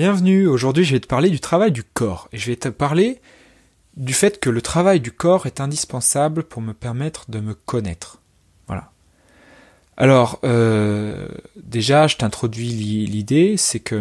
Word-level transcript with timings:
Bienvenue, 0.00 0.46
aujourd'hui 0.46 0.84
je 0.84 0.92
vais 0.92 1.00
te 1.00 1.06
parler 1.06 1.28
du 1.28 1.40
travail 1.40 1.72
du 1.72 1.84
corps 1.84 2.30
et 2.32 2.38
je 2.38 2.46
vais 2.46 2.56
te 2.56 2.68
parler 2.68 3.20
du 3.98 4.14
fait 4.14 4.40
que 4.40 4.48
le 4.48 4.62
travail 4.62 4.98
du 4.98 5.12
corps 5.12 5.44
est 5.44 5.60
indispensable 5.60 6.42
pour 6.44 6.62
me 6.62 6.72
permettre 6.72 7.30
de 7.30 7.38
me 7.38 7.52
connaître. 7.52 8.18
Voilà. 8.66 8.92
Alors, 9.98 10.38
euh, 10.42 11.28
déjà, 11.62 12.06
je 12.06 12.16
t'introduis 12.16 12.70
l'idée, 12.70 13.58
c'est 13.58 13.80
que 13.80 13.96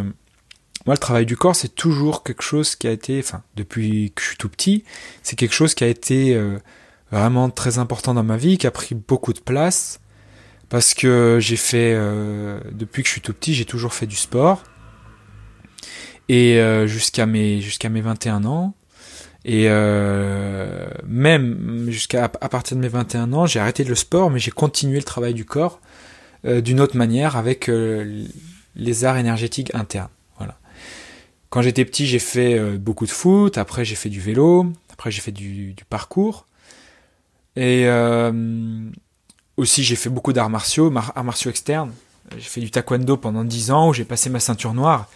moi, 0.86 0.94
le 0.94 0.98
travail 1.00 1.26
du 1.26 1.36
corps, 1.36 1.58
c'est 1.58 1.76
toujours 1.76 2.24
quelque 2.24 2.44
chose 2.44 2.78
qui 2.78 2.88
a 2.88 2.92
été, 2.92 3.20
enfin, 3.20 3.44
depuis 3.58 4.14
que 4.16 4.22
je 4.22 4.28
suis 4.28 4.38
tout 4.38 4.48
petit, 4.48 4.86
c'est 5.22 5.36
quelque 5.36 5.54
chose 5.54 5.74
qui 5.74 5.84
a 5.84 5.88
été 5.88 6.34
euh, 6.34 6.60
vraiment 7.12 7.50
très 7.50 7.78
important 7.78 8.14
dans 8.14 8.24
ma 8.24 8.38
vie, 8.38 8.58
qui 8.58 8.68
a 8.68 8.72
pris 8.72 8.96
beaucoup 8.96 9.34
de 9.34 9.42
place, 9.42 10.00
parce 10.70 10.94
que 10.94 11.40
j'ai 11.42 11.58
fait, 11.58 11.94
euh, 11.94 12.62
depuis 12.72 13.04
que 13.04 13.10
je 13.10 13.12
suis 13.12 13.22
tout 13.22 13.34
petit, 13.34 13.54
j'ai 13.54 13.66
toujours 13.66 13.94
fait 13.94 14.08
du 14.08 14.16
sport 14.16 14.64
et 16.30 16.60
euh, 16.60 16.88
jusqu'à 16.88 17.26
mes 17.26 17.60
jusqu'à 17.60 17.90
mes 17.90 18.02
21 18.02 18.46
ans 18.46 18.76
et 19.44 19.66
euh, 19.68 20.88
même 21.06 21.88
jusqu'à 21.90 22.26
à 22.26 22.50
partir 22.50 22.78
de 22.78 22.82
mes 22.82 22.88
21 22.88 23.34
ans, 23.34 23.46
j'ai 23.46 23.60
arrêté 23.60 23.84
le 23.84 23.96
sport 23.96 24.30
mais 24.30 24.40
j'ai 24.40 24.52
continué 24.52 24.98
le 24.98 25.04
travail 25.04 25.34
du 25.34 25.44
corps 25.44 25.82
euh, 26.46 26.62
d'une 26.62 26.80
autre 26.80 26.96
manière 26.96 27.36
avec 27.36 27.68
euh, 27.68 28.26
les 28.76 29.04
arts 29.04 29.18
énergétiques 29.18 29.76
internes. 29.76 30.10
Voilà. 30.38 30.58
Quand 31.50 31.62
j'étais 31.62 31.84
petit, 31.84 32.08
j'ai 32.08 32.20
fait 32.20 32.58
euh, 32.58 32.78
beaucoup 32.78 33.06
de 33.06 33.12
foot, 33.12 33.58
après 33.58 33.84
j'ai 33.84 33.96
fait 33.96 34.08
du 34.08 34.22
vélo, 34.22 34.72
après 34.94 35.12
j'ai 35.12 35.20
fait 35.20 35.34
du, 35.34 35.74
du, 35.74 35.84
parcours 35.84 36.46
et 37.58 37.90
aussi 39.58 39.84
j'ai 39.84 39.98
fait 39.98 40.10
beaucoup 40.10 40.32
d'arts 40.32 40.50
martiaux, 40.50 40.96
arts 40.96 41.24
martiaux 41.26 41.52
externes. 41.52 41.92
J'ai 42.38 42.48
fait 42.48 42.62
du 42.62 42.72
taekwondo 42.72 43.18
pendant 43.18 43.44
10 43.44 43.72
ans 43.72 43.90
où 43.90 43.94
j'ai 43.94 44.06
passé 44.06 44.30
ma 44.30 44.40
ceinture 44.40 44.74
noire 44.74 45.10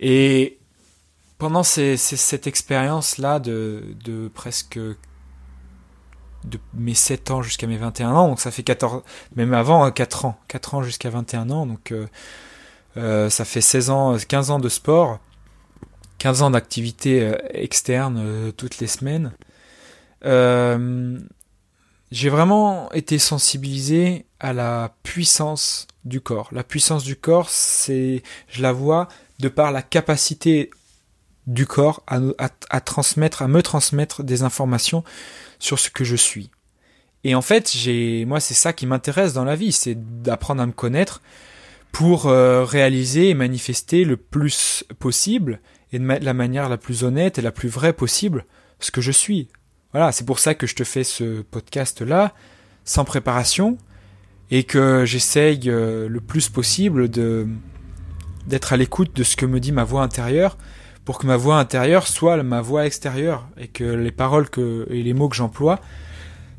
et 0.00 0.58
pendant 1.38 1.62
ces, 1.62 1.96
ces, 1.96 2.16
cette 2.16 2.46
expérience-là 2.46 3.38
de, 3.38 3.82
de 4.04 4.28
presque 4.28 4.78
de 4.78 6.58
mes 6.74 6.94
7 6.94 7.30
ans 7.30 7.42
jusqu'à 7.42 7.66
mes 7.66 7.76
21 7.76 8.10
ans, 8.12 8.28
donc 8.28 8.40
ça 8.40 8.50
fait 8.50 8.62
14, 8.62 9.02
même 9.36 9.54
avant 9.54 9.90
4 9.90 10.24
hein, 10.24 10.28
ans, 10.30 10.40
4 10.48 10.74
ans 10.74 10.82
jusqu'à 10.82 11.10
21 11.10 11.50
ans, 11.50 11.66
donc 11.66 11.92
euh, 11.92 12.06
euh, 12.96 13.30
ça 13.30 13.44
fait 13.44 13.60
16 13.60 13.90
ans, 13.90 14.16
15 14.16 14.50
ans 14.50 14.58
de 14.58 14.68
sport, 14.68 15.20
15 16.20 16.42
ans 16.42 16.50
d'activité 16.50 17.22
euh, 17.22 17.36
externe 17.50 18.18
euh, 18.22 18.52
toutes 18.52 18.78
les 18.78 18.86
semaines. 18.86 19.32
Euh, 20.24 21.18
j'ai 22.12 22.28
vraiment 22.28 22.92
été 22.92 23.18
sensibilisé 23.18 24.26
à 24.38 24.52
la 24.52 24.94
puissance 25.02 25.86
du 26.04 26.20
corps. 26.20 26.48
La 26.52 26.62
puissance 26.64 27.04
du 27.04 27.16
corps, 27.16 27.48
c'est, 27.48 28.22
je 28.48 28.62
la 28.62 28.72
vois 28.72 29.08
de 29.40 29.48
par 29.48 29.72
la 29.72 29.82
capacité 29.82 30.70
du 31.46 31.66
corps 31.66 32.04
à, 32.06 32.80
transmettre, 32.80 33.42
à 33.42 33.48
me 33.48 33.62
transmettre 33.62 34.22
des 34.22 34.42
informations 34.42 35.02
sur 35.58 35.78
ce 35.78 35.90
que 35.90 36.04
je 36.04 36.16
suis. 36.16 36.50
Et 37.24 37.34
en 37.34 37.42
fait, 37.42 37.70
j'ai, 37.74 38.24
moi, 38.24 38.40
c'est 38.40 38.54
ça 38.54 38.72
qui 38.72 38.86
m'intéresse 38.86 39.32
dans 39.32 39.44
la 39.44 39.56
vie, 39.56 39.72
c'est 39.72 40.22
d'apprendre 40.22 40.62
à 40.62 40.66
me 40.66 40.72
connaître 40.72 41.20
pour 41.92 42.26
euh, 42.26 42.64
réaliser 42.64 43.30
et 43.30 43.34
manifester 43.34 44.04
le 44.04 44.16
plus 44.16 44.84
possible 44.98 45.60
et 45.92 45.98
de 45.98 46.06
la 46.06 46.34
manière 46.34 46.68
la 46.68 46.78
plus 46.78 47.02
honnête 47.02 47.38
et 47.38 47.42
la 47.42 47.50
plus 47.50 47.68
vraie 47.68 47.92
possible 47.92 48.44
ce 48.78 48.90
que 48.90 49.00
je 49.00 49.10
suis. 49.10 49.48
Voilà, 49.92 50.12
c'est 50.12 50.24
pour 50.24 50.38
ça 50.38 50.54
que 50.54 50.66
je 50.66 50.76
te 50.76 50.84
fais 50.84 51.04
ce 51.04 51.42
podcast 51.42 52.00
là, 52.00 52.32
sans 52.84 53.04
préparation, 53.04 53.76
et 54.50 54.64
que 54.64 55.04
j'essaye 55.04 55.68
euh, 55.68 56.08
le 56.08 56.20
plus 56.20 56.48
possible 56.48 57.08
de 57.08 57.48
d'être 58.50 58.74
à 58.74 58.76
l'écoute 58.76 59.16
de 59.16 59.22
ce 59.22 59.36
que 59.36 59.46
me 59.46 59.60
dit 59.60 59.72
ma 59.72 59.84
voix 59.84 60.02
intérieure 60.02 60.58
pour 61.04 61.18
que 61.18 61.26
ma 61.26 61.36
voix 61.36 61.58
intérieure 61.58 62.06
soit 62.06 62.42
ma 62.42 62.60
voix 62.60 62.84
extérieure 62.84 63.48
et 63.56 63.68
que 63.68 63.84
les 63.84 64.12
paroles 64.12 64.46
et 64.90 65.02
les 65.02 65.14
mots 65.14 65.28
que 65.28 65.36
j'emploie 65.36 65.80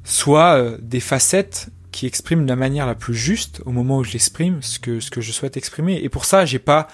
soient 0.04 0.56
euh, 0.56 0.78
des 0.82 1.00
facettes 1.00 1.70
qui 1.92 2.08
expriment 2.08 2.44
de 2.44 2.50
la 2.50 2.56
manière 2.56 2.88
la 2.88 2.96
plus 2.96 3.14
juste 3.14 3.62
au 3.66 3.72
moment 3.72 4.00
où 4.00 4.04
je 4.04 4.14
l'exprime 4.14 4.62
ce 4.62 4.80
que, 4.80 5.00
je 5.00 5.32
souhaite 5.32 5.58
exprimer. 5.58 6.00
Et 6.02 6.10
pour 6.10 6.26
ça, 6.26 6.46
j'ai 6.46 6.60
pas 6.60 6.88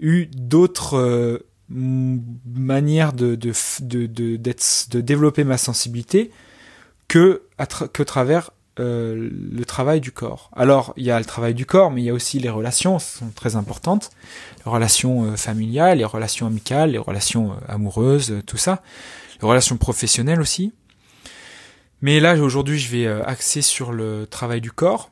eu 0.00 0.26
d'autres 0.26 0.96
euh, 0.96 1.44
manières 1.68 3.12
de, 3.12 3.36
développer 5.00 5.44
ma 5.44 5.58
sensibilité 5.58 6.30
que, 7.08 7.42
que 7.92 8.02
travers 8.02 8.50
euh, 8.80 9.30
le 9.52 9.64
travail 9.64 10.00
du 10.00 10.10
corps. 10.10 10.50
Alors, 10.52 10.94
il 10.96 11.04
y 11.04 11.12
a 11.12 11.18
le 11.20 11.24
travail 11.24 11.54
du 11.54 11.64
corps, 11.64 11.92
mais 11.92 12.02
il 12.02 12.04
y 12.06 12.10
a 12.10 12.12
aussi 12.12 12.40
les 12.40 12.50
relations, 12.50 12.98
sont 12.98 13.30
très 13.30 13.54
importantes. 13.54 14.10
Les 14.66 14.72
relations 14.72 15.24
euh, 15.24 15.36
familiales, 15.36 15.98
les 15.98 16.04
relations 16.04 16.48
amicales, 16.48 16.90
les 16.90 16.98
relations 16.98 17.52
euh, 17.52 17.56
amoureuses, 17.68 18.42
tout 18.46 18.56
ça. 18.56 18.82
Les 19.40 19.46
relations 19.46 19.76
professionnelles 19.76 20.40
aussi. 20.40 20.72
Mais 22.02 22.18
là, 22.18 22.34
aujourd'hui, 22.34 22.78
je 22.78 22.90
vais 22.90 23.06
axer 23.06 23.62
sur 23.62 23.92
le 23.92 24.26
travail 24.26 24.60
du 24.60 24.72
corps. 24.72 25.10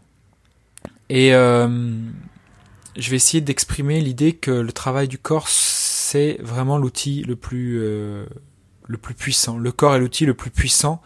Et 1.09 1.31
je 1.31 3.11
vais 3.11 3.17
essayer 3.17 3.41
d'exprimer 3.41 4.01
l'idée 4.01 4.35
que 4.35 4.51
le 4.51 4.73
travail 4.73 5.09
du 5.09 5.19
corps, 5.19 5.49
c'est 5.49 6.39
vraiment 6.43 6.77
l'outil 6.77 7.23
le 7.23 7.37
plus 7.37 7.79
le 7.79 8.99
plus 9.01 9.15
puissant. 9.15 9.57
Le 9.57 9.73
corps 9.73 9.95
est 9.95 10.01
l'outil 10.01 10.27
le 10.27 10.35
plus 10.35 10.51
puissant 10.51 11.01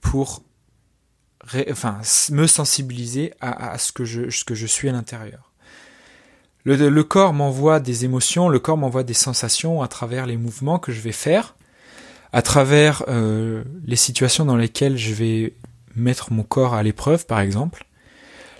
pour 0.00 0.42
enfin, 1.70 1.98
me 2.30 2.46
sensibiliser 2.46 3.32
à, 3.40 3.72
à, 3.72 3.78
ce, 3.78 3.92
que 3.92 4.04
je, 4.04 4.30
ce 4.30 4.44
que 4.44 4.54
je 4.54 4.66
suis 4.66 4.88
à 4.88 4.92
l'intérieur. 4.92 5.52
Le, 6.64 6.88
le, 6.88 7.04
corps 7.04 7.32
m'envoie 7.32 7.80
des 7.80 8.04
émotions, 8.04 8.48
le 8.48 8.58
corps 8.58 8.76
m'envoie 8.76 9.02
des 9.02 9.14
sensations 9.14 9.82
à 9.82 9.88
travers 9.88 10.26
les 10.26 10.36
mouvements 10.36 10.78
que 10.78 10.92
je 10.92 11.00
vais 11.00 11.12
faire, 11.12 11.54
à 12.32 12.42
travers 12.42 13.04
euh, 13.08 13.64
les 13.86 13.96
situations 13.96 14.44
dans 14.44 14.56
lesquelles 14.56 14.98
je 14.98 15.14
vais 15.14 15.54
mettre 15.96 16.32
mon 16.32 16.42
corps 16.42 16.74
à 16.74 16.82
l'épreuve, 16.82 17.26
par 17.26 17.40
exemple. 17.40 17.86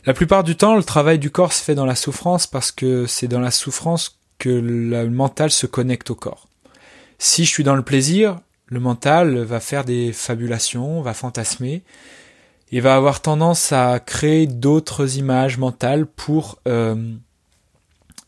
La 0.07 0.15
plupart 0.15 0.43
du 0.43 0.57
temps, 0.57 0.77
le 0.77 0.85
travail 0.85 1.19
du 1.19 1.31
corps 1.31 1.53
se 1.53 1.63
fait 1.63 1.75
dans 1.75 1.85
la 1.85 1.95
souffrance 1.97 2.47
parce 2.47 2.73
que 2.73 3.07
c'est 3.07 3.29
dans 3.29 3.41
la 3.41 3.51
souffrance 3.51 4.19
que 4.39 4.49
le 4.49 5.11
mental 5.11 5.51
se 5.51 5.67
connecte 5.67 6.11
au 6.11 6.15
corps. 6.15 6.49
Si 7.19 7.45
je 7.45 7.51
suis 7.51 7.65
dans 7.65 7.75
le 7.75 7.83
plaisir, 7.83 8.39
le 8.67 8.81
mental 8.81 9.39
va 9.39 9.61
faire 9.61 9.85
des 9.85 10.13
fabulations, 10.13 11.03
va 11.03 11.15
fantasmer, 11.15 11.83
il 12.71 12.83
va 12.83 12.95
avoir 12.97 13.21
tendance 13.21 13.73
à 13.73 14.01
créer 14.01 14.47
d'autres 14.47 15.17
images 15.17 15.59
mentales 15.59 16.07
pour 16.07 16.59
euh, 16.69 17.15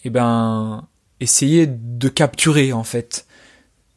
eh 0.05 0.11
ben 0.11 0.87
essayer 1.21 1.67
de 1.67 2.09
capturer 2.09 2.73
en 2.73 2.85
fait 2.85 3.27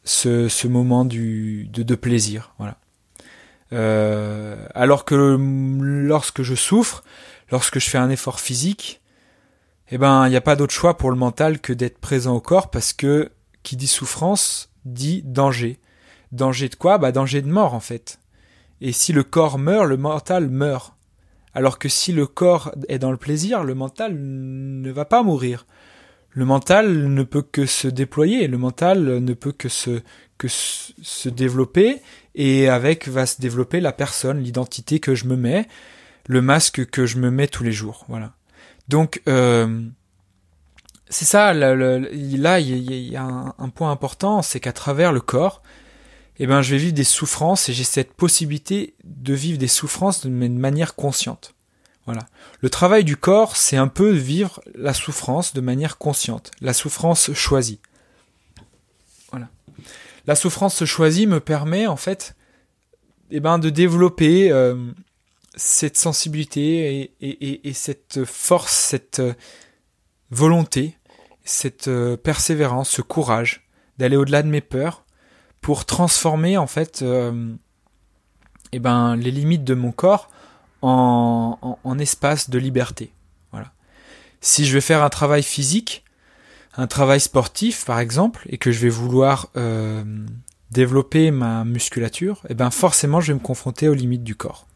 ce, 0.04 0.48
ce 0.48 0.68
moment 0.68 1.04
du, 1.04 1.68
de, 1.72 1.82
de 1.82 1.94
plaisir 1.94 2.54
voilà. 2.58 2.76
Euh, 3.72 4.66
alors 4.74 5.04
que 5.04 5.38
lorsque 5.40 6.42
je 6.42 6.54
souffre 6.54 7.02
lorsque 7.50 7.78
je 7.78 7.88
fais 7.88 7.98
un 7.98 8.10
effort 8.10 8.40
physique 8.40 9.00
eh 9.90 9.98
ben 9.98 10.26
il 10.26 10.30
n'y 10.30 10.36
a 10.36 10.42
pas 10.42 10.56
d'autre 10.56 10.74
choix 10.74 10.96
pour 10.96 11.10
le 11.10 11.16
mental 11.16 11.60
que 11.60 11.72
d'être 11.72 11.98
présent 11.98 12.34
au 12.34 12.40
corps 12.40 12.70
parce 12.70 12.92
que 12.92 13.30
qui 13.62 13.76
dit 13.76 13.88
souffrance 13.88 14.70
dit 14.84 15.22
danger. 15.24 15.80
Danger 16.32 16.68
de 16.68 16.74
quoi? 16.74 16.98
Bah 16.98 17.12
danger 17.12 17.42
de 17.42 17.48
mort 17.48 17.74
en 17.74 17.80
fait 17.80 18.18
et 18.84 18.92
si 18.92 19.14
le 19.14 19.24
corps 19.24 19.58
meurt, 19.58 19.86
le 19.86 19.96
mental 19.96 20.50
meurt. 20.50 20.94
Alors 21.54 21.78
que 21.78 21.88
si 21.88 22.12
le 22.12 22.26
corps 22.26 22.70
est 22.88 22.98
dans 22.98 23.10
le 23.10 23.16
plaisir, 23.16 23.64
le 23.64 23.74
mental 23.74 24.14
ne 24.14 24.90
va 24.92 25.06
pas 25.06 25.22
mourir. 25.22 25.64
Le 26.28 26.44
mental 26.44 27.08
ne 27.08 27.22
peut 27.22 27.40
que 27.40 27.64
se 27.64 27.88
déployer, 27.88 28.46
le 28.46 28.58
mental 28.58 29.20
ne 29.20 29.32
peut 29.32 29.52
que 29.52 29.70
se, 29.70 30.02
que 30.36 30.48
se 30.48 31.30
développer, 31.30 32.02
et 32.34 32.68
avec 32.68 33.08
va 33.08 33.24
se 33.24 33.40
développer 33.40 33.80
la 33.80 33.92
personne, 33.92 34.42
l'identité 34.42 35.00
que 35.00 35.14
je 35.14 35.24
me 35.24 35.36
mets, 35.36 35.66
le 36.26 36.42
masque 36.42 36.84
que 36.90 37.06
je 37.06 37.16
me 37.16 37.30
mets 37.30 37.48
tous 37.48 37.64
les 37.64 37.72
jours. 37.72 38.04
Voilà. 38.08 38.34
Donc, 38.88 39.22
euh, 39.28 39.80
c'est 41.08 41.24
ça, 41.24 41.54
là, 41.54 42.60
il 42.60 42.92
y, 42.92 43.16
a 43.16 43.54
un 43.56 43.68
point 43.70 43.90
important, 43.90 44.42
c'est 44.42 44.60
qu'à 44.60 44.72
travers 44.72 45.10
le 45.10 45.22
corps, 45.22 45.62
eh 46.38 46.46
ben, 46.46 46.62
je 46.62 46.72
vais 46.72 46.78
vivre 46.78 46.94
des 46.94 47.04
souffrances 47.04 47.68
et 47.68 47.72
j'ai 47.72 47.84
cette 47.84 48.12
possibilité 48.12 48.94
de 49.04 49.34
vivre 49.34 49.58
des 49.58 49.68
souffrances 49.68 50.26
de 50.26 50.30
manière 50.30 50.94
consciente. 50.94 51.54
Voilà. 52.06 52.26
Le 52.60 52.68
travail 52.68 53.04
du 53.04 53.16
corps, 53.16 53.56
c'est 53.56 53.76
un 53.76 53.88
peu 53.88 54.10
vivre 54.10 54.60
la 54.74 54.92
souffrance 54.92 55.54
de 55.54 55.60
manière 55.60 55.96
consciente, 55.96 56.50
la 56.60 56.74
souffrance 56.74 57.32
choisie. 57.32 57.80
Voilà. 59.30 59.48
La 60.26 60.34
souffrance 60.34 60.84
choisie 60.84 61.26
me 61.26 61.40
permet 61.40 61.86
en 61.86 61.96
fait, 61.96 62.34
eh 63.30 63.40
ben, 63.40 63.58
de 63.58 63.70
développer 63.70 64.50
euh, 64.50 64.90
cette 65.54 65.96
sensibilité 65.96 67.00
et, 67.00 67.14
et, 67.20 67.68
et, 67.68 67.72
cette 67.72 68.24
force, 68.24 68.74
cette 68.74 69.20
euh, 69.20 69.32
volonté, 70.30 70.98
cette 71.44 71.88
euh, 71.88 72.16
persévérance, 72.16 72.90
ce 72.90 73.02
courage 73.02 73.66
d'aller 73.98 74.16
au-delà 74.16 74.42
de 74.42 74.48
mes 74.48 74.60
peurs 74.60 75.03
pour 75.64 75.86
transformer 75.86 76.58
en 76.58 76.66
fait 76.66 77.00
euh, 77.00 77.54
eh 78.72 78.78
ben, 78.78 79.16
les 79.16 79.30
limites 79.30 79.64
de 79.64 79.72
mon 79.72 79.92
corps 79.92 80.28
en, 80.82 81.98
espace 81.98 82.50
de 82.50 82.58
liberté. 82.58 83.14
Voilà. 83.50 83.72
Si 84.42 84.66
je 84.66 84.74
vais 84.74 84.82
faire 84.82 85.02
un 85.02 85.08
travail 85.08 85.42
physique, 85.42 86.04
un 86.76 86.86
travail 86.86 87.18
sportif 87.18 87.86
par 87.86 87.98
exemple 87.98 88.46
et 88.50 88.58
que 88.58 88.72
je 88.72 88.80
vais 88.80 88.90
vouloir 88.90 89.48
euh, 89.56 90.04
développer 90.70 91.30
ma 91.30 91.64
musculature, 91.64 92.42
eh 92.50 92.54
ben 92.54 92.70
forcément 92.70 93.22
je 93.22 93.28
vais 93.28 93.38
me 93.38 93.42
confronter 93.42 93.88
aux 93.88 93.94
limites 93.94 94.22
du 94.22 94.34
corps. 94.34 94.66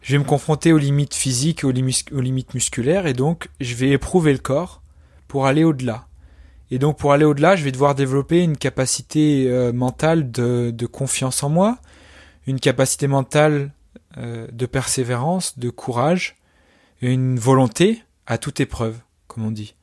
Je 0.00 0.12
vais 0.12 0.18
me 0.18 0.24
confronter 0.24 0.72
aux 0.72 0.78
limites 0.78 1.14
physiques, 1.14 1.62
aux 1.62 1.70
limites 1.70 2.54
musculaires 2.54 3.06
et 3.06 3.12
donc 3.12 3.50
je 3.60 3.74
vais 3.74 3.90
éprouver 3.90 4.32
le 4.32 4.38
corps 4.38 4.80
pour 5.28 5.44
aller 5.44 5.62
au-delà. 5.62 6.06
Et 6.72 6.78
donc 6.78 6.96
pour 6.96 7.12
aller 7.12 7.26
au-delà, 7.26 7.54
je 7.54 7.64
vais 7.64 7.70
devoir 7.70 7.94
développer 7.94 8.42
une 8.42 8.56
capacité 8.56 9.46
euh, 9.46 9.74
mentale 9.74 10.30
de, 10.30 10.86
confiance 10.86 11.42
en 11.42 11.50
moi, 11.50 11.76
une 12.46 12.58
capacité 12.58 13.08
mentale 13.08 13.72
euh, 14.16 14.46
de 14.50 14.64
persévérance, 14.64 15.58
de 15.58 15.68
courage, 15.68 16.36
une 17.02 17.38
volonté 17.38 18.02
à 18.26 18.38
toute 18.38 18.58
épreuve, 18.58 18.96
comme 19.26 19.44
on 19.44 19.50
dit. 19.50 19.74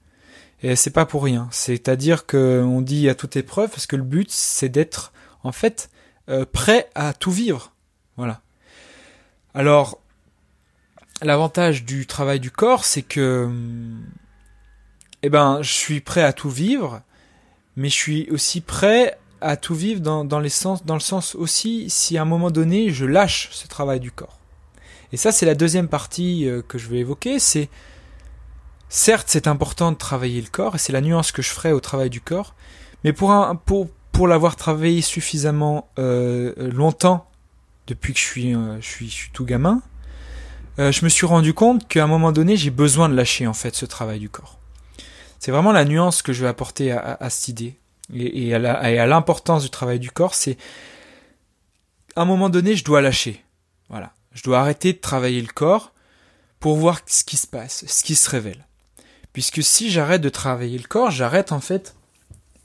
Et 0.64 0.76
c'est 0.76 0.90
pas 0.90 1.06
pour 1.06 1.24
rien. 1.24 1.48
C'est-à-dire 1.52 2.26
qu'on 2.26 2.82
dit 2.82 3.08
à 3.08 3.14
toute 3.14 3.36
épreuve 3.36 3.70
parce 3.70 3.86
que 3.86 3.96
le 3.96 4.02
but 4.02 4.32
c'est 4.32 4.70
d'être 4.70 5.14
en 5.44 5.52
fait 5.52 5.92
euh, 6.28 6.44
prêt 6.52 6.90
à 6.96 7.14
tout 7.14 7.32
vivre. 7.32 7.72
Voilà. 8.18 8.42
Alors 9.54 10.00
l'avantage 11.22 11.86
du 11.86 12.08
travail 12.08 12.40
du 12.40 12.50
corps, 12.50 12.84
c'est 12.84 13.04
que 13.04 13.48
eh 15.24 15.30
ben 15.30 15.62
je 15.62 15.72
suis 15.72 16.02
prêt 16.02 16.24
à 16.24 16.34
tout 16.34 16.50
vivre, 16.50 17.02
mais 17.76 17.90
je 17.90 17.96
suis 17.96 18.30
aussi 18.32 18.62
prêt 18.62 19.18
à 19.42 19.58
tout 19.58 19.76
vivre 19.76 20.02
dans, 20.02 20.26
dans, 20.26 20.40
les 20.40 20.50
sens, 20.50 20.86
dans 20.86 20.96
le 20.96 21.00
sens 21.00 21.36
aussi 21.36 21.90
si 21.90 22.18
à 22.18 22.24
un 22.24 22.26
moment 22.26 22.52
donné 22.52 22.92
je 22.92 23.06
lâche 23.06 23.50
ce 23.52 23.68
travail 23.68 24.00
du 24.00 24.12
corps. 24.12 24.40
Et 25.12 25.18
ça 25.18 25.32
c'est 25.32 25.46
la 25.46 25.56
deuxième 25.56 25.88
partie 25.88 26.48
euh, 26.48 26.62
que 26.62 26.78
je 26.78 26.88
vais 26.88 27.00
évoquer, 27.00 27.40
c'est 27.40 27.70
Certes, 28.92 29.28
c'est 29.30 29.46
important 29.46 29.92
de 29.92 29.98
travailler 29.98 30.42
le 30.42 30.48
corps, 30.48 30.74
et 30.74 30.78
c'est 30.80 30.92
la 30.92 31.02
nuance 31.02 31.32
que 31.32 31.44
je 31.44 31.50
ferai 31.50 31.72
au 31.72 31.80
travail 31.80 32.10
du 32.10 32.22
corps, 32.22 32.56
mais 33.04 33.14
pour, 33.14 33.32
pour, 33.68 33.88
pour 34.12 34.28
l'avoir 34.28 34.56
travaillé 34.56 35.02
suffisamment 35.02 35.88
euh, 36.00 36.56
longtemps, 36.72 37.30
depuis 37.86 38.14
que 38.14 38.20
je 38.20 38.26
suis, 38.26 38.56
euh, 38.56 38.82
je 38.82 38.88
suis, 38.88 39.08
je 39.08 39.14
suis 39.14 39.30
tout 39.30 39.46
gamin, 39.46 39.84
je 40.80 41.04
me 41.04 41.10
suis 41.10 41.28
rendu 41.28 41.54
compte 41.54 41.88
qu'à 41.90 42.06
un 42.06 42.08
moment 42.08 42.32
donné, 42.32 42.56
j'ai 42.56 42.70
besoin 42.72 43.10
de 43.10 43.14
lâcher 43.14 43.46
en 43.46 43.54
fait 43.54 43.76
ce 43.76 43.86
travail 43.86 44.18
du 44.18 44.30
corps. 44.30 44.60
C'est 45.40 45.52
vraiment 45.52 45.72
la 45.72 45.86
nuance 45.86 46.22
que 46.22 46.34
je 46.34 46.44
vais 46.44 46.50
apporter 46.50 46.92
à, 46.92 47.18
à, 47.20 47.30
cette 47.30 47.48
idée 47.48 47.80
et, 48.14 48.54
à 48.54 49.06
l'importance 49.06 49.64
du 49.64 49.70
travail 49.70 50.00
du 50.00 50.12
corps, 50.12 50.36
c'est 50.36 50.58
à 52.16 52.22
un 52.22 52.26
moment 52.26 52.50
donné, 52.50 52.76
je 52.76 52.84
dois 52.84 53.02
lâcher. 53.02 53.44
Voilà, 53.90 54.14
je 54.34 54.44
dois 54.44 54.60
arrêter 54.60 54.94
de 54.94 54.98
travailler 54.98 55.42
le 55.42 55.48
corps 55.48 55.94
pour 56.60 56.76
voir 56.76 57.02
ce 57.06 57.24
qui 57.24 57.38
se 57.38 57.48
passe, 57.48 57.86
ce 57.88 58.04
qui 58.04 58.16
se 58.16 58.30
révèle. 58.30 58.66
Puisque 59.32 59.64
si 59.64 59.90
j'arrête 59.90 60.22
de 60.22 60.30
travailler 60.30 60.78
le 60.78 60.88
corps, 60.88 61.12
j'arrête 61.12 61.52
en 61.52 61.62
fait 61.62 61.96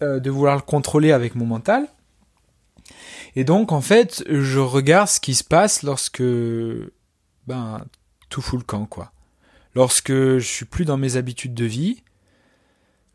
euh, 0.03 0.19
de 0.19 0.31
vouloir 0.31 0.57
le 0.57 0.63
contrôler 0.63 1.13
avec 1.13 1.35
mon 1.35 1.47
mental. 1.47 1.87
Et 3.37 3.45
donc 3.45 3.73
en 3.73 3.81
fait, 3.81 4.25
je 4.29 4.59
regarde 4.59 5.09
ce 5.09 5.21
qui 5.21 5.35
se 5.35 5.45
passe 5.45 5.83
lorsque 5.83 6.23
ben 7.47 7.85
tout 8.29 8.43
fout 8.43 8.59
le 8.59 8.65
camp 8.65 8.87
quoi. 8.87 9.13
Lorsque 9.75 10.13
je 10.13 10.47
suis 10.47 10.65
plus 10.65 10.85
dans 10.85 10.97
mes 10.97 11.17
habitudes 11.17 11.55
de 11.55 11.65
vie, 11.65 12.03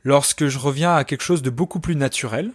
lorsque 0.03 0.47
je 0.47 0.57
reviens 0.57 0.95
à 0.95 1.03
quelque 1.03 1.23
chose 1.23 1.41
de 1.41 1.49
beaucoup 1.49 1.79
plus 1.79 1.95
naturel. 1.95 2.51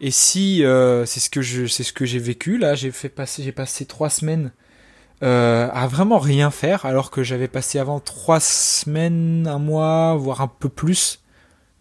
Et 0.00 0.10
si 0.10 0.64
euh, 0.64 1.06
c'est 1.06 1.20
ce 1.20 1.28
que 1.28 1.42
je 1.42 1.66
c'est 1.66 1.82
ce 1.82 1.92
que 1.92 2.04
j'ai 2.04 2.20
vécu 2.20 2.56
là, 2.56 2.74
j'ai 2.74 2.92
fait 2.92 3.08
passer 3.08 3.42
j'ai 3.42 3.52
passé 3.52 3.84
trois 3.84 4.10
semaines 4.10 4.52
euh, 5.22 5.68
à 5.72 5.88
vraiment 5.88 6.18
rien 6.18 6.50
faire, 6.50 6.86
alors 6.86 7.10
que 7.10 7.22
j'avais 7.24 7.48
passé 7.48 7.78
avant 7.78 7.98
trois 7.98 8.38
semaines, 8.40 9.48
un 9.48 9.58
mois, 9.58 10.14
voire 10.14 10.40
un 10.40 10.48
peu 10.48 10.68
plus. 10.68 11.20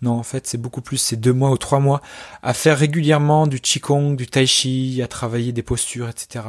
Non, 0.02 0.14
en 0.14 0.24
fait, 0.24 0.48
c'est 0.48 0.58
beaucoup 0.60 0.81
plus, 0.81 0.98
c'est 0.98 1.16
deux 1.16 1.34
mois 1.34 1.52
ou 1.52 1.58
trois 1.58 1.80
mois 1.80 2.02
à 2.44 2.54
faire 2.54 2.78
régulièrement 2.78 3.48
du 3.48 3.60
qigong, 3.60 4.16
du 4.16 4.28
tai 4.28 4.46
chi, 4.46 5.02
à 5.04 5.08
travailler 5.08 5.52
des 5.52 5.64
postures, 5.64 6.10
etc. 6.10 6.46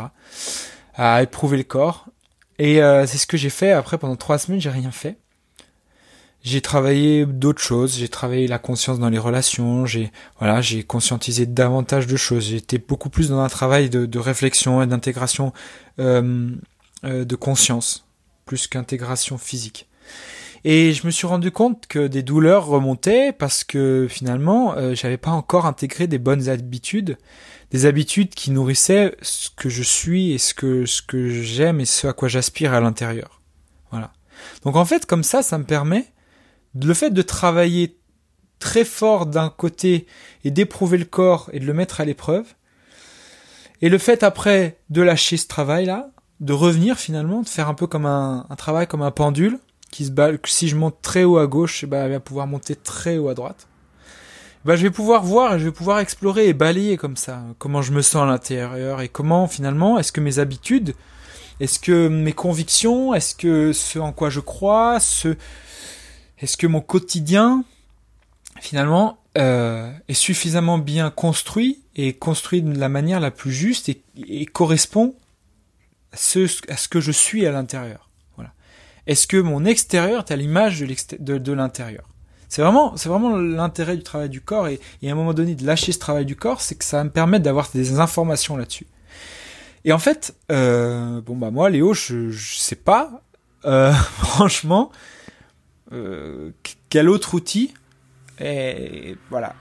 À 0.94 1.22
éprouver 1.22 1.58
le 1.58 1.64
corps. 1.64 2.06
Et 2.58 2.82
euh, 2.82 3.06
c'est 3.06 3.18
ce 3.18 3.26
que 3.26 3.36
j'ai 3.36 3.50
fait. 3.50 3.72
Après, 3.72 3.98
pendant 3.98 4.16
trois 4.16 4.38
semaines, 4.38 4.60
j'ai 4.60 4.70
rien 4.70 4.90
fait. 4.90 5.18
J'ai 6.42 6.60
travaillé 6.60 7.26
d'autres 7.26 7.60
choses. 7.60 7.96
J'ai 7.96 8.08
travaillé 8.08 8.46
la 8.46 8.58
conscience 8.58 8.98
dans 8.98 9.08
les 9.08 9.18
relations. 9.18 9.86
J'ai 9.86 10.12
voilà, 10.38 10.60
j'ai 10.60 10.82
conscientisé 10.82 11.46
davantage 11.46 12.06
de 12.06 12.16
choses. 12.16 12.52
Été 12.52 12.78
beaucoup 12.78 13.10
plus 13.10 13.30
dans 13.30 13.40
un 13.40 13.48
travail 13.48 13.90
de, 13.90 14.06
de 14.06 14.18
réflexion 14.18 14.82
et 14.82 14.86
d'intégration 14.86 15.52
euh, 15.98 16.50
euh, 17.04 17.24
de 17.24 17.36
conscience, 17.36 18.06
plus 18.46 18.66
qu'intégration 18.66 19.36
physique. 19.36 19.88
Et 20.64 20.92
je 20.92 21.06
me 21.06 21.10
suis 21.10 21.26
rendu 21.26 21.50
compte 21.50 21.86
que 21.86 22.06
des 22.06 22.22
douleurs 22.22 22.66
remontaient 22.66 23.32
parce 23.32 23.62
que 23.62 24.06
finalement, 24.08 24.76
euh, 24.76 24.94
j'avais 24.94 25.16
pas 25.16 25.30
encore 25.30 25.66
intégré 25.66 26.06
des 26.06 26.18
bonnes 26.18 26.48
habitudes, 26.48 27.16
des 27.70 27.86
habitudes 27.86 28.34
qui 28.34 28.50
nourrissaient 28.50 29.16
ce 29.22 29.50
que 29.50 29.68
je 29.68 29.82
suis 29.82 30.32
et 30.32 30.38
ce 30.38 30.54
que 30.54 30.84
ce 30.86 31.02
que 31.02 31.28
j'aime 31.28 31.80
et 31.80 31.84
ce 31.84 32.06
à 32.06 32.12
quoi 32.12 32.28
j'aspire 32.28 32.74
à 32.74 32.80
l'intérieur. 32.80 33.40
Voilà. 33.90 34.12
Donc 34.64 34.76
en 34.76 34.84
fait, 34.84 35.06
comme 35.06 35.22
ça, 35.22 35.42
ça 35.42 35.58
me 35.58 35.64
permet 35.64 36.06
le 36.86 36.94
fait 36.94 37.10
de 37.10 37.22
travailler 37.22 37.98
très 38.58 38.84
fort 38.84 39.26
d'un 39.26 39.50
côté 39.50 40.06
et 40.44 40.50
d'éprouver 40.50 40.98
le 40.98 41.04
corps 41.04 41.48
et 41.52 41.60
de 41.60 41.66
le 41.66 41.74
mettre 41.74 42.00
à 42.00 42.04
l'épreuve, 42.04 42.46
et 43.80 43.88
le 43.88 43.98
fait 43.98 44.22
après 44.22 44.78
de 44.90 45.02
lâcher 45.02 45.36
ce 45.36 45.46
travail-là, 45.46 46.10
de 46.40 46.52
revenir 46.52 46.98
finalement, 46.98 47.42
de 47.42 47.48
faire 47.48 47.68
un 47.68 47.74
peu 47.74 47.86
comme 47.86 48.06
un, 48.06 48.46
un 48.48 48.56
travail 48.56 48.86
comme 48.86 49.02
un 49.02 49.10
pendule 49.10 49.58
qui 49.90 50.04
se 50.04 50.10
bat. 50.10 50.30
Si 50.44 50.68
je 50.68 50.76
monte 50.76 51.00
très 51.02 51.24
haut 51.24 51.38
à 51.38 51.46
gauche, 51.46 51.84
bah, 51.84 51.98
elle 51.98 52.12
va 52.12 52.20
pouvoir 52.20 52.46
monter 52.46 52.76
très 52.76 53.18
haut 53.18 53.28
à 53.28 53.34
droite. 53.34 53.68
Bah, 54.64 54.76
je 54.76 54.82
vais 54.82 54.90
pouvoir 54.90 55.22
voir 55.22 55.54
et 55.54 55.58
je 55.58 55.64
vais 55.64 55.72
pouvoir 55.72 56.00
explorer 56.00 56.48
et 56.48 56.52
balayer 56.52 56.96
comme 56.96 57.16
ça 57.16 57.42
comment 57.58 57.80
je 57.80 57.92
me 57.92 58.02
sens 58.02 58.22
à 58.22 58.26
l'intérieur 58.26 59.00
et 59.00 59.08
comment 59.08 59.46
finalement 59.46 59.98
est-ce 59.98 60.12
que 60.12 60.20
mes 60.20 60.40
habitudes, 60.40 60.94
est-ce 61.60 61.78
que 61.78 62.08
mes 62.08 62.32
convictions, 62.32 63.14
est-ce 63.14 63.34
que 63.34 63.72
ce 63.72 63.98
en 63.98 64.12
quoi 64.12 64.30
je 64.30 64.40
crois, 64.40 64.98
ce 65.00 65.36
est-ce 66.40 66.56
que 66.56 66.66
mon 66.66 66.80
quotidien 66.80 67.64
finalement 68.60 69.18
euh, 69.36 69.92
est 70.08 70.14
suffisamment 70.14 70.78
bien 70.78 71.10
construit 71.10 71.80
et 71.96 72.12
construit 72.12 72.62
de 72.62 72.78
la 72.78 72.88
manière 72.88 73.20
la 73.20 73.30
plus 73.30 73.52
juste 73.52 73.88
et, 73.88 74.46
correspond 74.46 75.14
ce, 76.14 76.46
à 76.70 76.76
ce 76.76 76.88
que 76.88 77.00
je 77.00 77.12
suis 77.12 77.46
à 77.46 77.52
l'intérieur? 77.52 78.08
Voilà. 78.36 78.52
Est-ce 79.06 79.26
que 79.26 79.36
mon 79.36 79.64
extérieur 79.64 80.24
est 80.28 80.32
à 80.32 80.36
l'image 80.36 80.80
de, 80.80 81.52
l'intérieur? 81.52 82.04
C'est 82.48 82.62
vraiment, 82.62 82.96
c'est 82.96 83.08
vraiment 83.08 83.36
l'intérêt 83.36 83.96
du 83.96 84.02
travail 84.02 84.28
du 84.28 84.40
corps 84.40 84.68
et, 84.68 84.80
à 85.04 85.10
un 85.10 85.14
moment 85.14 85.34
donné 85.34 85.54
de 85.54 85.66
lâcher 85.66 85.92
ce 85.92 85.98
travail 85.98 86.24
du 86.24 86.36
corps, 86.36 86.60
c'est 86.60 86.76
que 86.76 86.84
ça 86.84 87.02
me 87.04 87.10
permettre 87.10 87.44
d'avoir 87.44 87.68
des 87.74 87.98
informations 87.98 88.56
là-dessus. 88.56 88.86
Et 89.84 89.92
en 89.92 89.98
fait, 89.98 90.34
euh, 90.50 91.20
bon 91.20 91.36
bah 91.36 91.50
moi 91.50 91.70
Léo, 91.70 91.94
je, 91.94 92.30
je 92.30 92.56
sais 92.56 92.76
pas, 92.76 93.22
euh, 93.64 93.92
franchement, 94.18 94.90
quel 96.90 97.08
autre 97.08 97.34
outil 97.34 97.72
est, 98.38 99.16
voilà 99.30 99.54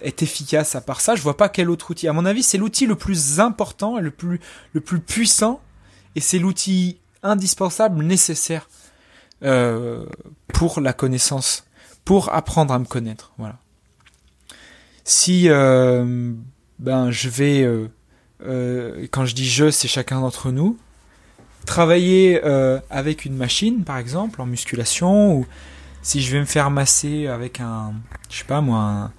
est 0.00 0.22
efficace 0.22 0.74
à 0.74 0.80
part 0.80 1.00
ça? 1.00 1.14
Je 1.14 1.22
vois 1.22 1.36
pas 1.36 1.48
quel 1.48 1.70
autre 1.70 1.90
outil. 1.90 2.08
À 2.08 2.12
mon 2.12 2.24
avis, 2.24 2.42
c'est 2.42 2.58
l'outil 2.58 2.86
le 2.86 2.96
plus 2.96 3.40
important 3.40 3.98
et 3.98 4.02
le 4.02 4.10
plus, 4.10 4.40
puissant. 5.00 5.60
Et 6.16 6.20
c'est 6.20 6.38
l'outil 6.38 6.98
indispensable, 7.22 8.02
nécessaire 8.02 8.68
euh, 9.42 10.06
pour 10.48 10.80
la 10.80 10.92
connaissance, 10.92 11.64
pour 12.04 12.32
apprendre 12.34 12.74
à 12.74 12.78
me 12.78 12.84
connaître. 12.84 13.32
Voilà. 13.38 13.58
Si 15.04 15.48
euh, 15.48 16.32
ben 16.78 17.10
je 17.10 17.28
vais, 17.28 17.62
euh, 17.62 17.88
euh 18.42 19.06
quand 19.10 19.24
je 19.24 19.34
dis 19.34 19.48
je, 19.48 19.70
c'est 19.70 19.88
chacun 19.88 20.20
d'entre 20.20 20.50
nous, 20.50 20.78
travailler 21.66 22.40
euh, 22.44 22.80
avec 22.90 23.24
une 23.24 23.36
machine, 23.36 23.84
par 23.84 23.98
exemple, 23.98 24.40
en 24.40 24.46
musculation, 24.46 25.36
ou 25.36 25.46
si 26.02 26.22
je 26.22 26.32
vais 26.32 26.40
me 26.40 26.46
faire 26.46 26.70
masser 26.70 27.26
avec 27.26 27.60
un, 27.60 27.92
je 28.30 28.38
sais 28.38 28.44
pas 28.44 28.60
moi, 28.60 29.12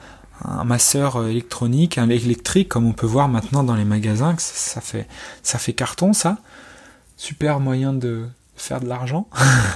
un, 0.44 0.64
masseur 0.64 1.18
euh, 1.18 1.28
électronique, 1.30 1.98
un 1.98 2.10
électrique, 2.10 2.70
comme 2.70 2.86
on 2.86 2.94
peut 2.94 3.08
voir 3.08 3.28
maintenant 3.28 3.64
dans 3.64 3.76
les 3.76 3.86
magasins, 3.86 4.36
ça, 4.38 4.82
fait, 4.82 5.08
ça 5.44 5.60
fait 5.60 5.74
carton, 5.74 6.14
ça. 6.14 6.38
Super 7.18 7.60
moyen 7.60 7.94
de 7.94 8.28
faire 8.56 8.82
de 8.82 8.88
l'argent. 8.88 9.30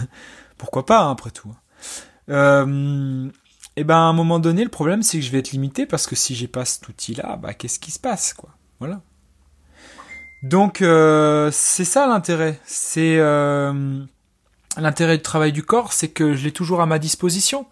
Pourquoi 0.58 0.86
pas, 0.86 1.04
hein, 1.04 1.12
après 1.12 1.32
tout. 1.32 1.54
Euh, 2.30 3.30
et 3.76 3.84
ben, 3.84 3.96
à 3.96 4.00
un 4.00 4.14
moment 4.14 4.40
donné, 4.40 4.64
le 4.64 4.70
problème, 4.70 5.04
c'est 5.04 5.20
que 5.20 5.26
je 5.26 5.32
vais 5.32 5.40
être 5.40 5.52
limité 5.52 5.86
parce 5.86 6.08
que 6.08 6.16
si 6.16 6.34
j'ai 6.34 6.48
pas 6.48 6.66
cet 6.66 6.88
outil-là, 6.88 7.38
bah, 7.38 7.54
qu'est-ce 7.54 7.80
qui 7.80 7.92
se 7.92 8.00
passe, 8.00 8.34
quoi? 8.34 8.50
Voilà. 8.80 9.02
Donc, 10.46 10.84
euh, 10.84 11.50
c'est 11.52 11.86
ça 11.86 12.06
l'intérêt. 12.06 12.60
C'est 12.66 13.18
euh, 13.18 14.00
l'intérêt 14.78 15.18
du 15.18 15.24
travail 15.24 15.52
du 15.52 15.64
corps, 15.64 15.92
c'est 15.92 16.10
que 16.10 16.36
je 16.36 16.44
l'ai 16.44 16.52
toujours 16.52 16.82
à 16.82 16.86
ma 16.86 17.00
disposition 17.00 17.66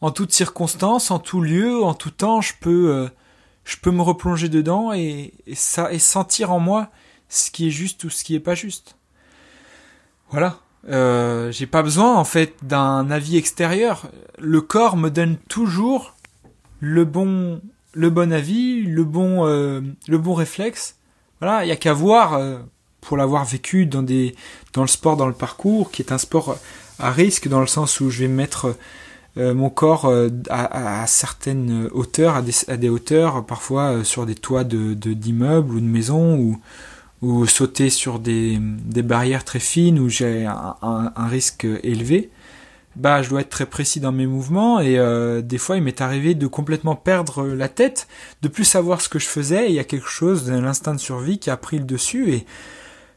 en 0.00 0.10
toute 0.10 0.32
circonstance, 0.32 1.12
en 1.12 1.20
tout 1.20 1.40
lieu, 1.40 1.80
en 1.80 1.94
tout 1.94 2.10
temps, 2.10 2.40
je 2.40 2.54
peux, 2.60 2.90
euh, 2.90 3.08
je 3.64 3.76
peux 3.76 3.92
me 3.92 4.02
replonger 4.02 4.48
dedans 4.48 4.92
et, 4.92 5.32
ça 5.54 5.92
et 5.92 6.00
sentir 6.00 6.50
en 6.50 6.58
moi 6.58 6.88
ce 7.28 7.52
qui 7.52 7.68
est 7.68 7.70
juste 7.70 8.02
ou 8.02 8.10
ce 8.10 8.24
qui 8.24 8.34
est 8.34 8.40
pas 8.40 8.56
juste. 8.56 8.96
Voilà. 10.30 10.58
J'ai 11.52 11.66
pas 11.66 11.84
besoin 11.84 12.16
en 12.16 12.24
fait 12.24 12.56
d'un 12.64 13.12
avis 13.12 13.36
extérieur. 13.36 14.10
Le 14.40 14.60
corps 14.60 14.96
me 14.96 15.08
donne 15.08 15.36
toujours 15.36 16.16
le 16.80 17.04
bon, 17.04 17.60
le 17.92 18.10
bon 18.10 18.32
avis, 18.32 18.82
le 18.82 19.04
bon, 19.04 19.44
le 19.44 20.18
bon 20.18 20.34
réflexe. 20.34 20.96
Voilà, 21.42 21.64
il 21.64 21.68
y 21.68 21.72
a 21.72 21.76
qu'à 21.76 21.92
voir 21.92 22.34
euh, 22.34 22.58
pour 23.00 23.16
l'avoir 23.16 23.44
vécu 23.44 23.84
dans 23.86 24.02
le 24.06 24.86
sport, 24.86 25.16
dans 25.16 25.26
le 25.26 25.32
parcours, 25.32 25.90
qui 25.90 26.00
est 26.00 26.12
un 26.12 26.18
sport 26.18 26.56
à 27.00 27.10
risque 27.10 27.48
dans 27.48 27.60
le 27.60 27.66
sens 27.66 27.98
où 27.98 28.10
je 28.10 28.20
vais 28.20 28.28
mettre 28.28 28.76
euh, 29.38 29.52
mon 29.52 29.68
corps 29.68 30.04
euh, 30.04 30.28
à, 30.50 31.04
certaines 31.08 31.88
hauteurs, 31.92 32.36
à 32.36 32.76
des, 32.76 32.88
hauteurs, 32.88 33.44
parfois 33.44 33.92
euh, 33.92 34.04
sur 34.04 34.24
des 34.24 34.36
toits 34.36 34.62
d'immeubles 34.62 35.74
ou 35.74 35.80
de 35.80 35.84
maisons, 35.84 36.58
ou, 37.20 37.46
sauter 37.46 37.90
sur 37.90 38.20
des, 38.20 38.58
barrières 39.02 39.44
très 39.44 39.58
fines 39.58 39.98
où 39.98 40.08
j'ai 40.08 40.46
un, 40.46 41.26
risque 41.28 41.66
élevé. 41.82 42.30
Bah, 42.94 43.22
je 43.22 43.30
dois 43.30 43.40
être 43.40 43.48
très 43.48 43.66
précis 43.66 44.00
dans 44.00 44.12
mes 44.12 44.26
mouvements 44.26 44.78
et 44.78 44.98
euh, 44.98 45.40
des 45.40 45.56
fois 45.56 45.76
il 45.76 45.82
m'est 45.82 46.02
arrivé 46.02 46.34
de 46.34 46.46
complètement 46.46 46.94
perdre 46.94 47.46
la 47.46 47.68
tête, 47.68 48.06
de 48.42 48.48
plus 48.48 48.64
savoir 48.64 49.00
ce 49.00 49.08
que 49.08 49.18
je 49.18 49.26
faisais. 49.26 49.70
il 49.70 49.74
y 49.74 49.78
a 49.78 49.84
quelque 49.84 50.08
chose 50.08 50.44
de 50.44 50.52
l'instinct 50.52 50.94
de 50.94 51.00
survie 51.00 51.38
qui 51.38 51.48
a 51.48 51.56
pris 51.56 51.78
le 51.78 51.84
dessus 51.84 52.32
et 52.32 52.46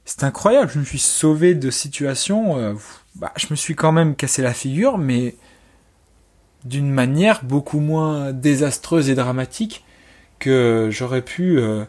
c'est 0.06 0.24
incroyable. 0.24 0.72
Je 0.74 0.80
me 0.80 0.86
suis 0.86 1.00
sauvé 1.00 1.56
de 1.56 1.70
situations. 1.72 2.58
Euh, 2.58 2.74
bah, 3.16 3.34
je 3.38 3.48
me 3.50 3.56
suis 3.56 3.76
quand 3.76 3.92
même 3.92 4.16
cassé 4.16 4.42
la 4.42 4.54
figure, 4.54 4.98
mais 4.98 5.36
d'une 6.66 6.90
manière 6.92 7.44
beaucoup 7.44 7.80
moins 7.80 8.34
désastreuse 8.34 9.10
et 9.10 9.16
dramatique 9.16 9.86
que 10.40 10.90
j'aurais 10.92 11.22
pu 11.22 11.60
euh, 11.60 11.86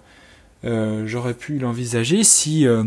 euh, 0.65 1.07
j'aurais 1.07 1.35
pu 1.35 1.59
l'envisager 1.59 2.23
si 2.23 2.67
euh, 2.67 2.85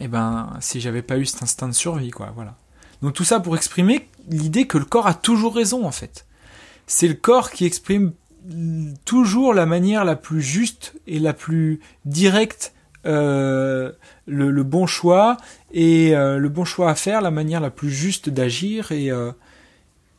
eh 0.00 0.08
ben 0.08 0.56
si 0.60 0.80
j'avais 0.80 1.02
pas 1.02 1.18
eu 1.18 1.26
cet 1.26 1.42
instinct 1.42 1.68
de 1.68 1.74
survie 1.74 2.10
quoi 2.10 2.32
voilà 2.34 2.56
donc 3.02 3.14
tout 3.14 3.24
ça 3.24 3.40
pour 3.40 3.56
exprimer 3.56 4.08
l'idée 4.28 4.66
que 4.66 4.78
le 4.78 4.84
corps 4.84 5.06
a 5.06 5.14
toujours 5.14 5.54
raison 5.54 5.86
en 5.86 5.92
fait 5.92 6.26
c'est 6.86 7.08
le 7.08 7.14
corps 7.14 7.50
qui 7.50 7.64
exprime 7.64 8.12
toujours 9.04 9.54
la 9.54 9.66
manière 9.66 10.04
la 10.04 10.16
plus 10.16 10.42
juste 10.42 10.94
et 11.06 11.18
la 11.18 11.32
plus 11.32 11.80
directe 12.04 12.72
euh, 13.06 13.92
le, 14.26 14.62
bon 14.62 14.86
choix 14.86 15.36
et 15.72 16.14
euh, 16.14 16.38
le 16.38 16.48
bon 16.48 16.64
choix 16.64 16.90
à 16.90 16.94
faire, 16.94 17.20
la 17.20 17.30
manière 17.30 17.60
la 17.60 17.70
plus 17.70 17.90
juste 17.90 18.28
d'agir 18.28 18.92
et, 18.92 19.10
euh, 19.10 19.32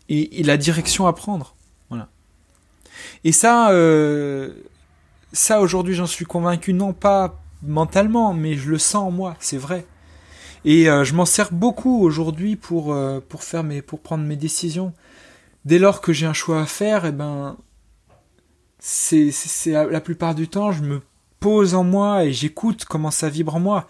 et, 0.09 0.39
et, 0.39 0.43
la 0.43 0.57
direction 0.57 1.07
à 1.07 1.13
prendre. 1.13 1.55
Voilà. 1.89 2.07
Et 3.23 3.31
ça, 3.31 3.71
euh, 3.71 4.53
ça 5.31 5.61
aujourd'hui 5.61 5.93
j'en 5.93 6.07
suis 6.07 6.25
convaincu, 6.25 6.73
non 6.73 6.93
pas 6.93 7.39
mentalement, 7.63 8.33
mais 8.33 8.55
je 8.55 8.69
le 8.69 8.77
sens 8.77 9.07
en 9.07 9.11
moi, 9.11 9.35
c'est 9.39 9.57
vrai. 9.57 9.85
Et 10.63 10.89
euh, 10.89 11.03
je 11.03 11.13
m'en 11.15 11.25
sers 11.25 11.51
beaucoup 11.51 12.01
aujourd'hui 12.03 12.55
pour 12.55 12.93
euh, 12.93 13.19
pour 13.27 13.43
faire 13.43 13.63
mes 13.63 13.81
pour 13.81 13.99
prendre 13.99 14.23
mes 14.23 14.35
décisions. 14.35 14.93
Dès 15.65 15.79
lors 15.79 16.01
que 16.01 16.13
j'ai 16.13 16.25
un 16.25 16.33
choix 16.33 16.61
à 16.61 16.65
faire, 16.65 17.05
eh 17.05 17.11
ben 17.11 17.57
c'est 18.79 19.31
c'est 19.31 19.71
la 19.71 20.01
plupart 20.01 20.35
du 20.35 20.47
temps 20.47 20.71
je 20.71 20.83
me 20.83 21.01
pose 21.39 21.73
en 21.73 21.83
moi 21.83 22.25
et 22.25 22.33
j'écoute 22.33 22.85
comment 22.85 23.11
ça 23.11 23.29
vibre 23.29 23.55
en 23.55 23.59
moi. 23.59 23.87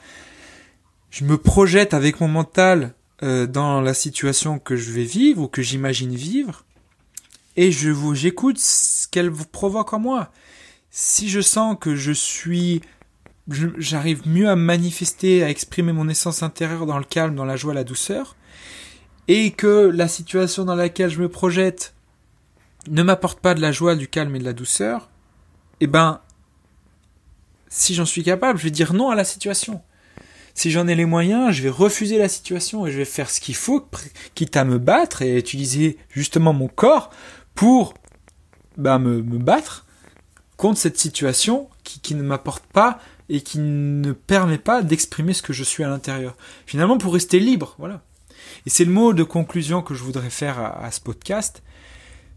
Je 1.09 1.25
me 1.25 1.37
projette 1.37 1.93
avec 1.93 2.21
mon 2.21 2.29
mental 2.29 2.93
euh, 3.23 3.45
dans 3.45 3.81
la 3.81 3.93
situation 3.93 4.59
que 4.59 4.77
je 4.77 4.91
vais 4.91 5.03
vivre 5.03 5.43
ou 5.43 5.47
que 5.47 5.61
j'imagine 5.61 6.15
vivre 6.15 6.63
et 7.57 7.71
je 7.71 7.89
vous 7.89 8.15
j'écoute 8.15 8.57
ce 8.57 9.07
qu'elle 9.09 9.31
provoque 9.31 9.93
en 9.93 9.99
moi. 9.99 10.31
Si 10.89 11.29
je 11.29 11.41
sens 11.41 11.75
que 11.79 11.95
je 11.95 12.13
suis 12.13 12.81
j'arrive 13.77 14.27
mieux 14.27 14.49
à 14.49 14.55
manifester, 14.55 15.43
à 15.43 15.49
exprimer 15.49 15.93
mon 15.93 16.09
essence 16.09 16.43
intérieure 16.43 16.85
dans 16.85 16.97
le 16.97 17.03
calme, 17.03 17.35
dans 17.35 17.45
la 17.45 17.55
joie, 17.55 17.73
la 17.73 17.83
douceur, 17.83 18.35
et 19.27 19.51
que 19.51 19.89
la 19.93 20.07
situation 20.07 20.65
dans 20.65 20.75
laquelle 20.75 21.09
je 21.09 21.21
me 21.21 21.29
projette 21.29 21.93
ne 22.89 23.03
m'apporte 23.03 23.39
pas 23.39 23.53
de 23.53 23.61
la 23.61 23.71
joie, 23.71 23.95
du 23.95 24.07
calme 24.07 24.35
et 24.35 24.39
de 24.39 24.43
la 24.43 24.53
douceur, 24.53 25.09
eh 25.79 25.87
ben, 25.87 26.21
si 27.69 27.93
j'en 27.93 28.05
suis 28.05 28.23
capable, 28.23 28.59
je 28.59 28.65
vais 28.65 28.71
dire 28.71 28.93
non 28.93 29.09
à 29.09 29.15
la 29.15 29.23
situation. 29.23 29.81
Si 30.53 30.71
j'en 30.71 30.87
ai 30.87 30.95
les 30.95 31.05
moyens, 31.05 31.53
je 31.53 31.63
vais 31.63 31.69
refuser 31.69 32.17
la 32.17 32.27
situation 32.27 32.85
et 32.85 32.91
je 32.91 32.97
vais 32.97 33.05
faire 33.05 33.29
ce 33.29 33.39
qu'il 33.39 33.55
faut, 33.55 33.87
quitte 34.35 34.57
à 34.57 34.65
me 34.65 34.77
battre 34.77 35.21
et 35.21 35.37
utiliser 35.37 35.97
justement 36.09 36.53
mon 36.53 36.67
corps 36.67 37.09
pour 37.55 37.93
bah, 38.77 38.99
me, 38.99 39.21
battre 39.21 39.85
contre 40.57 40.79
cette 40.79 40.97
situation 40.97 41.69
qui 41.83 42.15
ne 42.15 42.23
m'apporte 42.23 42.65
pas 42.65 42.99
et 43.31 43.41
qui 43.41 43.59
ne 43.59 44.11
permet 44.11 44.57
pas 44.57 44.83
d'exprimer 44.83 45.33
ce 45.33 45.41
que 45.41 45.53
je 45.53 45.63
suis 45.63 45.83
à 45.85 45.87
l'intérieur. 45.87 46.35
Finalement, 46.65 46.97
pour 46.97 47.13
rester 47.13 47.39
libre, 47.39 47.75
voilà. 47.79 48.01
Et 48.65 48.69
c'est 48.69 48.83
le 48.83 48.91
mot 48.91 49.13
de 49.13 49.23
conclusion 49.23 49.81
que 49.81 49.95
je 49.95 50.03
voudrais 50.03 50.29
faire 50.29 50.59
à, 50.59 50.91
ce 50.91 50.99
podcast 50.99 51.63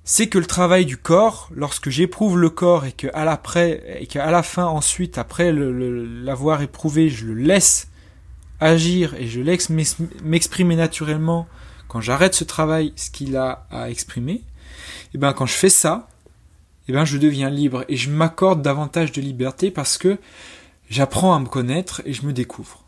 c'est 0.07 0.29
que 0.29 0.37
le 0.37 0.45
travail 0.45 0.85
du 0.85 0.99
corps, 0.99 1.49
lorsque 1.55 1.89
j'éprouve 1.89 2.39
le 2.39 2.51
corps 2.51 2.85
et 2.85 2.93
que 2.93 3.07
à 3.15 3.41
qu'à 4.07 4.31
la 4.31 4.43
fin 4.43 4.67
ensuite, 4.67 5.17
après 5.17 5.51
l'avoir 5.51 6.61
éprouvé, 6.61 7.09
je 7.09 7.25
le 7.25 7.33
laisse 7.33 7.89
agir 8.61 9.15
et 9.15 9.27
je 9.27 9.41
laisse 9.41 9.71
m'exprimer 10.23 10.77
naturellement 10.77 11.49
quand 11.89 12.03
j'arrête 12.03 12.35
ce 12.35 12.45
travail, 12.45 12.93
ce 12.97 13.11
qu'il 13.11 13.35
a 13.39 13.67
à 13.71 13.89
exprimer, 13.89 14.35
et 14.35 14.43
eh 15.15 15.19
ben 15.19 15.33
quand 15.33 15.47
je 15.47 15.55
fais 15.55 15.71
ça, 15.71 16.07
et 16.87 16.91
eh 16.91 16.93
ben 16.93 17.07
je 17.07 17.17
deviens 17.17 17.49
libre 17.49 17.87
et 17.89 17.97
je 17.97 18.11
m'accorde 18.11 18.61
davantage 18.61 19.11
de 19.11 19.23
liberté 19.23 19.71
parce 19.71 19.97
que 19.97 20.19
j'apprends 20.88 21.35
à 21.35 21.41
me 21.41 21.47
connaître 21.47 22.03
et 22.05 22.12
je 22.12 22.26
me 22.26 22.33
découvre. 22.33 22.84